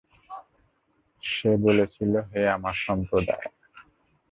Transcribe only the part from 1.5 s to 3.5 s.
বলেছিল, হে আমার সম্প্রদায়!